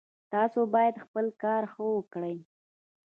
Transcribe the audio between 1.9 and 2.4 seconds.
وکړئ